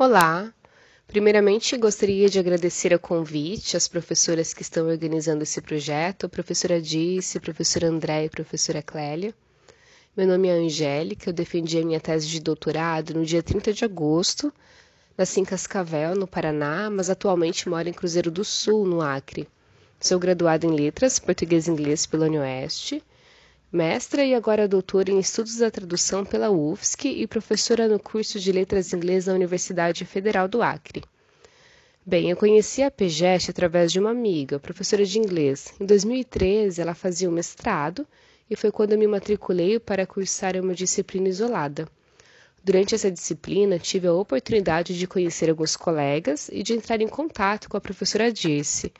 [0.00, 0.54] Olá!
[1.08, 6.80] Primeiramente, gostaria de agradecer o convite às professoras que estão organizando esse projeto, a professora
[6.80, 9.34] Dice, a professora André e a professora Clélia.
[10.16, 13.84] Meu nome é Angélica, eu defendi a minha tese de doutorado no dia 30 de
[13.84, 14.54] agosto,
[15.16, 19.48] nasci em Cascavel, no Paraná, mas atualmente moro em Cruzeiro do Sul, no Acre.
[19.98, 23.02] Sou graduada em Letras, Português e Inglês pela UniOeste,
[23.70, 28.50] mestra e agora doutora em Estudos da Tradução pela UFSC e professora no curso de
[28.50, 31.04] Letras Inglês da Universidade Federal do Acre.
[32.04, 35.74] Bem, eu conheci a PGEST através de uma amiga, professora de inglês.
[35.78, 38.06] Em 2013, ela fazia o mestrado
[38.48, 41.86] e foi quando eu me matriculei para cursar uma disciplina isolada.
[42.64, 47.68] Durante essa disciplina, tive a oportunidade de conhecer alguns colegas e de entrar em contato
[47.68, 48.90] com a professora Dirce.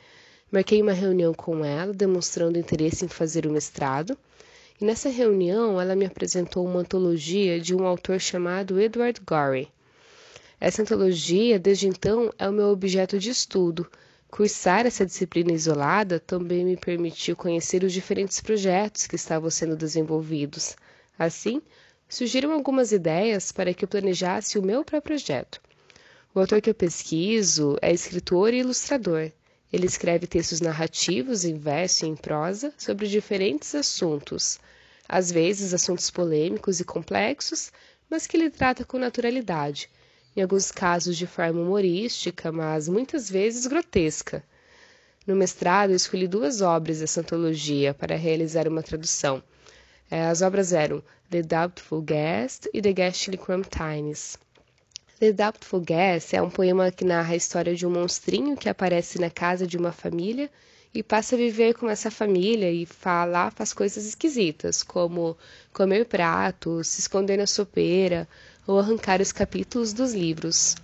[0.51, 4.15] Marquei uma reunião com ela, demonstrando interesse em fazer o mestrado
[4.79, 9.67] nessa reunião, ela me apresentou uma antologia de um autor chamado Edward Gorey.
[10.59, 13.89] Essa antologia, desde então, é o meu objeto de estudo.
[14.29, 20.75] Cursar essa disciplina isolada também me permitiu conhecer os diferentes projetos que estavam sendo desenvolvidos.
[21.17, 21.61] Assim,
[22.07, 25.61] surgiram algumas ideias para que eu planejasse o meu próprio projeto.
[26.33, 29.31] O autor que eu pesquiso é escritor e ilustrador.
[29.71, 34.59] Ele escreve textos narrativos em verso e em prosa sobre diferentes assuntos,
[35.07, 37.71] às vezes assuntos polêmicos e complexos,
[38.09, 39.89] mas que ele trata com naturalidade,
[40.35, 44.43] em alguns casos de forma humorística, mas muitas vezes grotesca.
[45.27, 49.43] No mestrado, eu escolhi duas obras dessa antologia para realizar uma tradução.
[50.09, 54.39] É, as obras eram The Doubtful Guest e The Ghastly Crumptines.
[55.19, 59.19] The Doubtful Guest é um poema que narra a história de um monstrinho que aparece
[59.19, 60.49] na casa de uma família
[60.93, 65.37] e passa a viver com essa família e fala, faz coisas esquisitas, como
[65.73, 68.25] comer pratos, se esconder na sopeira
[68.65, 70.77] ou arrancar os capítulos dos livros.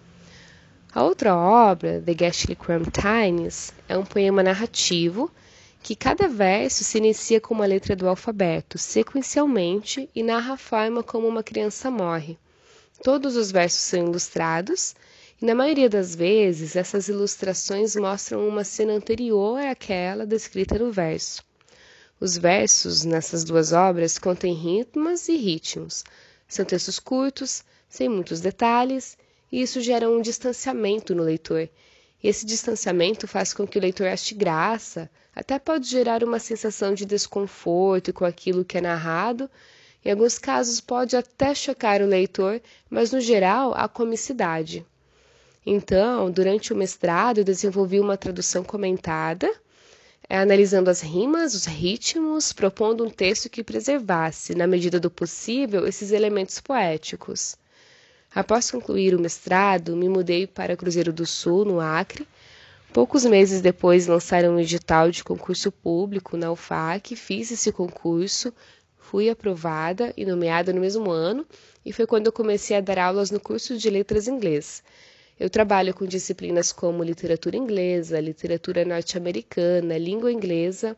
[0.94, 5.31] A outra obra, The Ghastly Crumptines, é um poema narrativo
[5.81, 11.01] que cada verso se inicia com uma letra do alfabeto, sequencialmente, e narra a forma
[11.01, 12.38] como uma criança morre.
[13.03, 14.95] Todos os versos são ilustrados,
[15.41, 21.44] e na maioria das vezes essas ilustrações mostram uma cena anterior àquela descrita no verso.
[22.19, 26.03] Os versos nessas duas obras contêm ritmos e ritmos.
[26.47, 29.17] São textos curtos, sem muitos detalhes,
[29.51, 31.69] e isso gera um distanciamento no leitor.
[32.23, 36.94] E esse distanciamento faz com que o leitor ache graça, até pode gerar uma sensação
[36.94, 39.50] de desconforto com aquilo que é narrado,
[40.06, 44.86] em alguns casos pode até chocar o leitor, mas no geral há comicidade.
[45.66, 49.52] Então, durante o mestrado, eu desenvolvi uma tradução comentada,
[50.30, 55.88] eh, analisando as rimas, os ritmos, propondo um texto que preservasse, na medida do possível,
[55.88, 57.58] esses elementos poéticos.
[58.34, 62.28] Após concluir o mestrado, me mudei para Cruzeiro do Sul, no Acre.
[62.94, 68.54] Poucos meses depois lançaram um edital de concurso público na UFAC, fiz esse concurso,
[69.10, 71.46] Fui aprovada e nomeada no mesmo ano,
[71.86, 74.82] e foi quando eu comecei a dar aulas no curso de Letras Inglês.
[75.40, 80.98] Eu trabalho com disciplinas como literatura inglesa, literatura norte-americana, língua inglesa,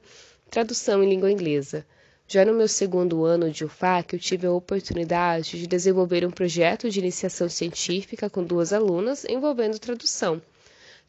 [0.50, 1.86] tradução em língua inglesa.
[2.26, 6.90] Já no meu segundo ano de UFAC, eu tive a oportunidade de desenvolver um projeto
[6.90, 10.42] de iniciação científica com duas alunas envolvendo tradução.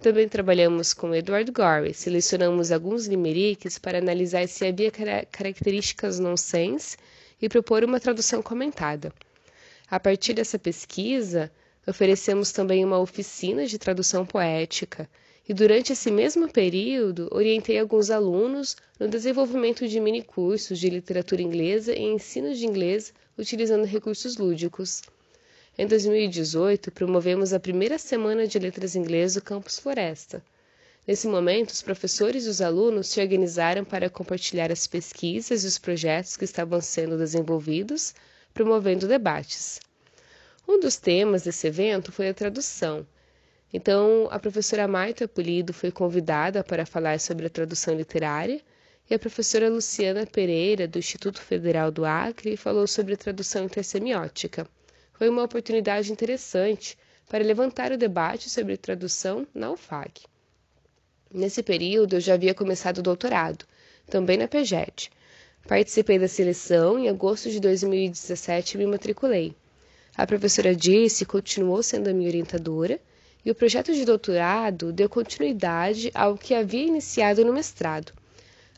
[0.00, 6.96] Também trabalhamos com Edward Gorey, selecionamos alguns limeriques para analisar se havia características nonsense
[7.42, 9.12] e propor uma tradução comentada.
[9.90, 11.50] A partir dessa pesquisa,
[11.84, 15.10] oferecemos também uma oficina de tradução poética
[15.48, 21.42] e durante esse mesmo período orientei alguns alunos no desenvolvimento de mini cursos de literatura
[21.42, 25.02] inglesa e ensino de inglês utilizando recursos lúdicos.
[25.80, 30.42] Em 2018, promovemos a primeira semana de letras inglês do Campus Floresta.
[31.06, 35.78] Nesse momento, os professores e os alunos se organizaram para compartilhar as pesquisas e os
[35.78, 38.12] projetos que estavam sendo desenvolvidos,
[38.52, 39.78] promovendo debates.
[40.66, 43.06] Um dos temas desse evento foi a tradução.
[43.72, 48.60] Então, a professora Marta Polido foi convidada para falar sobre a tradução literária
[49.08, 54.68] e a professora Luciana Pereira, do Instituto Federal do Acre, falou sobre a tradução intersemiótica
[55.18, 56.96] foi uma oportunidade interessante
[57.28, 60.22] para levantar o debate sobre tradução na UFAC.
[61.34, 63.64] Nesse período, eu já havia começado o doutorado,
[64.08, 65.10] também na PEGED.
[65.66, 69.54] Participei da seleção e em agosto de 2017 me matriculei.
[70.16, 73.00] A professora Dirce continuou sendo a minha orientadora
[73.44, 78.12] e o projeto de doutorado deu continuidade ao que havia iniciado no mestrado.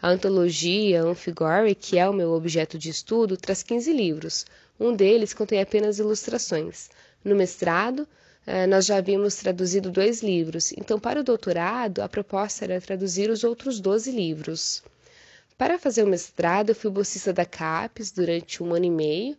[0.02, 4.46] A antologia Amphigore, que é o meu objeto de estudo, traz 15 livros,
[4.78, 6.88] um deles contém apenas ilustrações.
[7.22, 8.08] No mestrado,
[8.46, 13.28] eh, nós já havíamos traduzido dois livros, então, para o doutorado, a proposta era traduzir
[13.28, 14.82] os outros 12 livros.
[15.58, 19.36] Para fazer o mestrado, eu fui bolsista da CAPES durante um ano e meio,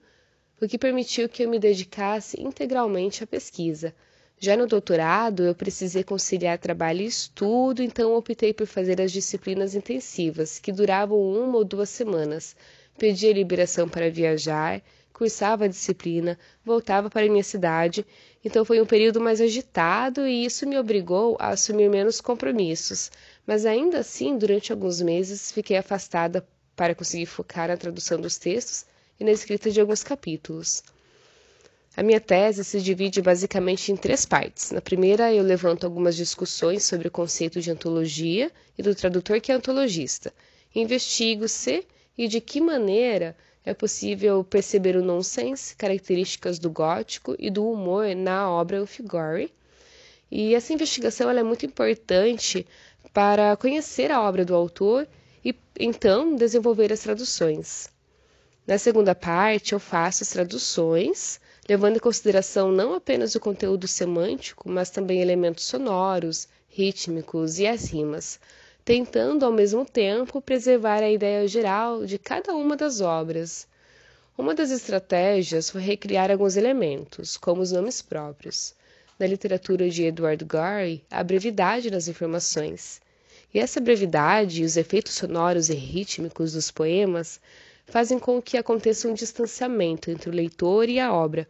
[0.62, 3.96] o que permitiu que eu me dedicasse integralmente à pesquisa.
[4.44, 9.76] Já no doutorado, eu precisei conciliar trabalho e estudo, então optei por fazer as disciplinas
[9.76, 12.56] intensivas, que duravam uma ou duas semanas.
[12.98, 14.82] Pedia liberação para viajar,
[15.14, 18.04] cursava a disciplina, voltava para minha cidade,
[18.44, 23.12] então foi um período mais agitado e isso me obrigou a assumir menos compromissos.
[23.46, 26.44] Mas ainda assim, durante alguns meses, fiquei afastada
[26.76, 28.88] para conseguir focar na tradução dos textos
[29.20, 30.82] e na escrita de alguns capítulos.
[31.96, 34.72] A minha tese se divide basicamente em três partes.
[34.72, 39.52] Na primeira, eu levanto algumas discussões sobre o conceito de antologia e do tradutor que
[39.52, 40.34] é antologista.
[40.74, 41.86] Investigo se
[42.18, 43.36] e de que maneira
[43.66, 49.52] é possível perceber o nonsense, características do gótico e do humor na obra Figure.
[50.32, 52.66] E essa investigação é muito importante
[53.14, 55.06] para conhecer a obra do autor
[55.44, 57.90] e então desenvolver as traduções.
[58.66, 64.70] Na segunda parte, eu faço as traduções, levando em consideração não apenas o conteúdo semântico,
[64.70, 68.40] mas também elementos sonoros, rítmicos e as rimas,
[68.84, 73.68] tentando ao mesmo tempo preservar a ideia geral de cada uma das obras.
[74.38, 78.74] Uma das estratégias foi recriar alguns elementos, como os nomes próprios.
[79.20, 83.00] Na literatura de Edward Gorey, a brevidade nas informações.
[83.54, 87.40] E essa brevidade e os efeitos sonoros e rítmicos dos poemas
[87.92, 91.46] fazem com que aconteça um distanciamento entre o leitor e a obra,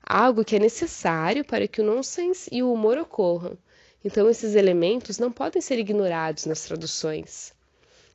[0.00, 3.58] algo que é necessário para que o nonsense e o humor ocorram.
[4.04, 7.52] Então, esses elementos não podem ser ignorados nas traduções.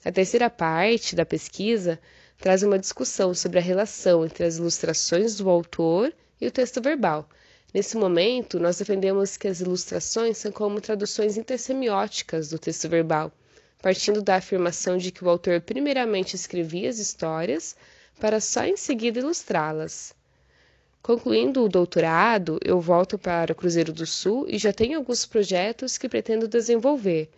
[0.06, 2.00] A terceira parte da pesquisa
[2.38, 7.28] traz uma discussão sobre a relação entre as ilustrações do autor e o texto verbal.
[7.74, 13.34] Nesse momento, nós defendemos que as ilustrações são como traduções intersemióticas do texto verbal
[13.86, 17.76] partindo da afirmação de que o autor primeiramente escrevia as histórias
[18.20, 20.12] para só em seguida ilustrá-las.
[21.04, 26.10] Concluindo o doutorado, eu volto para Cruzeiro do Sul e já tenho alguns projetos que
[26.10, 27.30] pretendo desenvolver.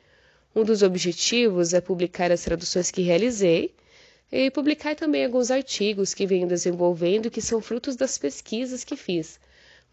[0.55, 3.75] Um dos objetivos é publicar as traduções que realizei
[4.31, 9.37] e publicar também alguns artigos que venho desenvolvendo que são frutos das pesquisas que fiz,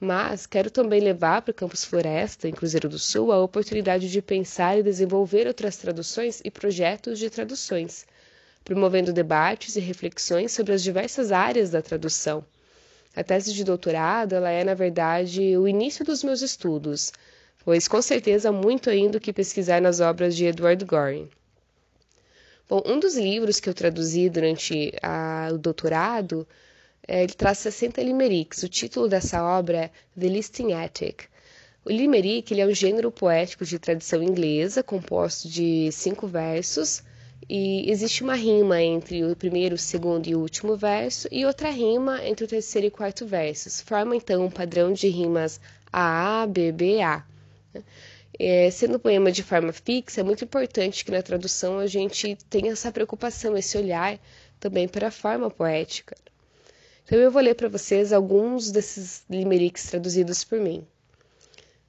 [0.04, 4.20] mas quero também levar para o Campus Floresta, em Cruzeiro do Sul, a oportunidade de
[4.20, 8.06] pensar e desenvolver outras traduções e projetos de traduções,
[8.62, 12.44] promovendo debates e reflexões sobre as diversas áreas da tradução.
[13.16, 17.10] A tese de doutorado ela é, na verdade, o início dos meus estudos,
[17.64, 21.30] pois com certeza há muito ainda o que pesquisar nas obras de Edward Goring.
[22.68, 26.46] Bom, um dos livros que eu traduzi durante a, o doutorado
[27.08, 28.62] ele traz 60 limerics.
[28.62, 31.24] O título dessa obra é The Listing Attic.
[31.84, 37.02] O limerick ele é um gênero poético de tradição inglesa, composto de cinco versos,
[37.46, 41.68] e existe uma rima entre o primeiro, o segundo e o último verso, e outra
[41.68, 43.82] rima entre o terceiro e quarto versos.
[43.82, 45.60] Forma então um padrão de rimas
[45.92, 47.22] A, A, B, B, A.
[48.38, 52.36] É, sendo um poema de forma fixa, é muito importante que na tradução a gente
[52.48, 54.18] tenha essa preocupação, esse olhar
[54.58, 56.16] também para a forma poética.
[57.04, 60.86] Então eu vou ler para vocês alguns desses limericks traduzidos por mim.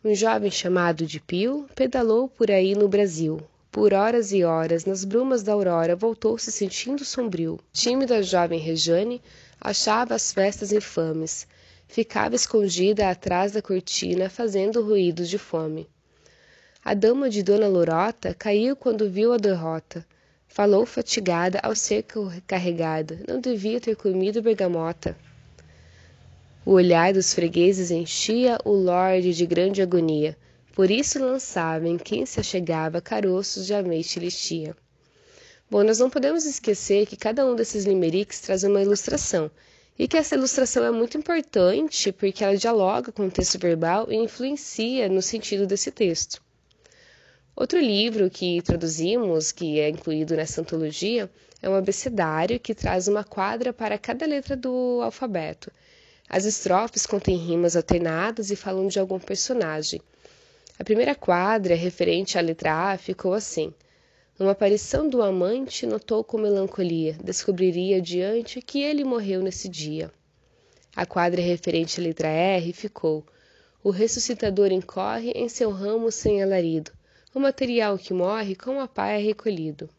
[0.04, 3.40] Um jovem chamado de Pio pedalou por aí no Brasil.
[3.72, 7.60] Por horas e horas, nas brumas da aurora, voltou se sentindo sombrio.
[7.72, 9.22] Tímida jovem Rejane
[9.60, 11.48] achava as festas infames.
[11.88, 15.90] Ficava escondida atrás da cortina, fazendo ruídos de fome.
[16.84, 20.06] A dama de Dona Lorota caiu quando viu a derrota.
[20.56, 22.06] Falou fatigada ao ser
[22.48, 23.20] carregada.
[23.28, 25.14] Não devia ter comido bergamota.
[26.66, 30.38] O olhar dos fregueses enchia o lorde de grande agonia.
[30.74, 34.74] Por isso lançava em quem se achegava caroços de ameite listia.
[35.70, 39.52] Bom, nós não podemos esquecer que cada um desses limericks traz uma ilustração,
[40.00, 44.16] e que essa ilustração é muito importante porque ela dialoga com o texto verbal e
[44.16, 46.45] influencia no sentido desse texto.
[47.58, 51.32] Outro livro que traduzimos, que é incluído nessa antologia,
[51.62, 55.72] é um abecedário que traz uma quadra para cada letra do alfabeto.
[56.28, 60.02] As estrofes contêm rimas alternadas e falam de algum personagem.
[60.78, 63.74] A primeira quadra, referente à letra A, ficou assim:
[64.38, 70.12] Numa aparição do amante, notou com melancolia, descobriria diante que ele morreu nesse dia.
[70.94, 73.26] A quadra referente à letra R ficou:
[73.82, 76.92] O ressuscitador incorre em seu ramo sem alarido
[77.36, 79.90] o material que morre com a pá é recolhido.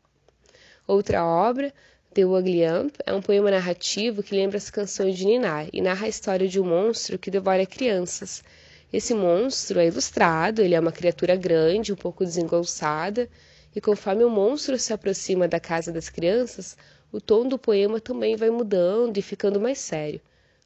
[0.87, 1.71] Outra obra,
[2.15, 6.07] The Ugly Amp, é um poema narrativo que lembra as canções de Ninar e narra
[6.07, 8.43] a história de um monstro que devora crianças.
[8.91, 13.29] Esse monstro é ilustrado, ele é uma criatura grande, um pouco desengonçada,
[13.75, 16.75] e conforme o monstro se aproxima da casa das crianças,
[17.13, 20.23] o tom do poema também vai mudando e ficando mais sério.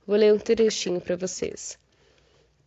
[0.06, 1.76] Vou ler um trechinho para vocês.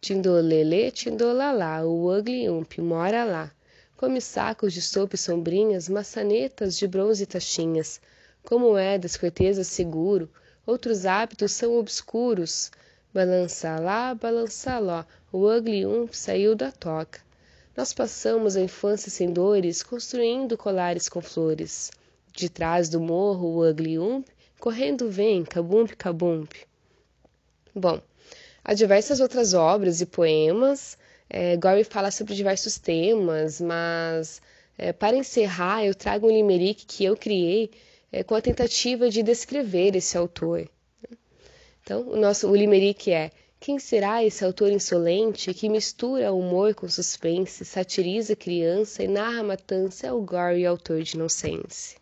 [0.02, 3.50] Tindolele, tindolalá, o ugly ump mora lá.
[3.96, 8.02] Come sacos de sopa e sombrinhas, maçanetas de bronze e taxinhas.
[8.44, 10.30] Como é das cortesas seguro,
[10.66, 12.72] outros hábitos são obscuros.
[13.14, 17.22] Balança lá, balança lá, o ugly ump saiu da toca.
[17.76, 21.92] Nós passamos a infância sem dores, construindo colares com flores.
[22.32, 24.28] De trás do morro, o ugly ump,
[24.60, 26.52] correndo vem, cabump, cabump.
[27.74, 28.02] Bom,
[28.64, 30.98] há diversas outras obras e poemas.
[31.36, 34.40] É, Gore fala sobre diversos temas, mas
[34.78, 37.72] é, para encerrar, eu trago um limerick que eu criei
[38.12, 40.70] é, com a tentativa de descrever esse autor.
[41.82, 46.88] Então, o nosso o limerick é: quem será esse autor insolente que mistura humor com
[46.88, 50.06] suspense, satiriza criança e narra matança?
[50.06, 51.96] É o Gore, autor de Nonsense.